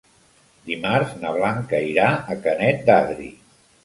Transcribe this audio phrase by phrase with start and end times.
[0.69, 3.29] Dimarts na Blanca irà a Canet d'Adri.